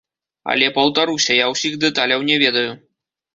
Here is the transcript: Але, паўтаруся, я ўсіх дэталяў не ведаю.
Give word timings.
Але, 0.53 0.69
паўтаруся, 0.77 1.35
я 1.41 1.51
ўсіх 1.51 1.77
дэталяў 1.85 2.25
не 2.31 2.41
ведаю. 2.45 2.65